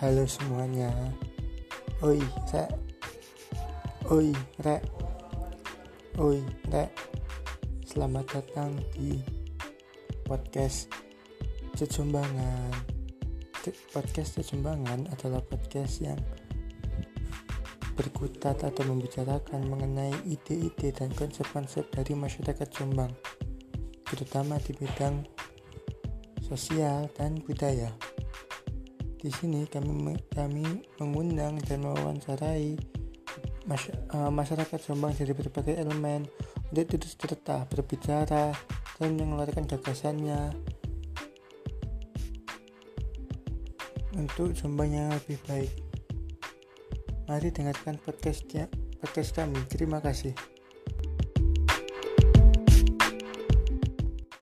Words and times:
Halo 0.00 0.24
semuanya. 0.24 0.88
Oi 2.00 2.16
rek. 2.48 2.72
Oi 4.08 4.32
rek. 4.64 4.80
Oi 6.16 6.40
rek. 6.72 6.88
Selamat 7.84 8.24
datang 8.32 8.80
di 8.96 9.20
podcast 10.24 10.88
Cecumbangan 11.76 12.72
Podcast 13.92 14.40
Cecumbangan 14.40 15.04
adalah 15.12 15.44
podcast 15.44 16.00
yang 16.00 16.16
berkutat 17.92 18.56
atau 18.64 18.80
membicarakan 18.88 19.68
mengenai 19.68 20.16
ide-ide 20.24 20.96
dan 20.96 21.12
konsep-konsep 21.12 21.92
dari 21.92 22.16
masyarakat 22.16 22.72
Jombang 22.72 23.12
terutama 24.08 24.56
di 24.64 24.72
bidang 24.80 25.28
sosial 26.40 27.12
dan 27.20 27.36
budaya. 27.44 27.92
Di 29.20 29.28
sini 29.28 29.68
kami 29.68 30.16
kami 30.32 30.64
mengundang 30.96 31.60
dan 31.68 31.84
mewawancarai 31.84 32.72
eh, 33.68 34.30
masyarakat 34.32 34.78
Jombang 34.80 35.12
dari 35.12 35.36
berbagai 35.36 35.76
elemen 35.76 36.24
untuk 36.72 36.96
terus 36.96 37.20
serta 37.20 37.68
berbicara 37.68 38.56
dan 38.96 39.10
mengeluarkan 39.20 39.68
gagasannya 39.68 40.56
untuk 44.16 44.56
Jombang 44.56 44.88
yang 44.88 45.12
lebih 45.12 45.36
baik. 45.44 45.72
Mari 47.28 47.52
dengarkan 47.52 48.00
podcastnya 48.00 48.72
podcast 49.04 49.36
kami. 49.36 49.60
Terima 49.68 50.00
kasih. 50.00 50.59